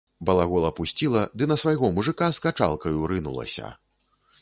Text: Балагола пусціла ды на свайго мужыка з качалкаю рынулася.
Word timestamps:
Балагола 0.27 0.71
пусціла 0.79 1.21
ды 1.41 1.49
на 1.53 1.59
свайго 1.65 1.93
мужыка 1.99 2.33
з 2.39 2.45
качалкаю 2.49 2.99
рынулася. 3.15 3.73